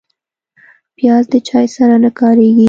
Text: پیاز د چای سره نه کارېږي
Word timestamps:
پیاز 0.97 1.25
د 1.33 1.35
چای 1.47 1.67
سره 1.75 1.95
نه 2.03 2.09
کارېږي 2.19 2.59